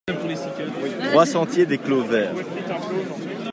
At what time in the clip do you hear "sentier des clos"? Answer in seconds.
1.27-2.01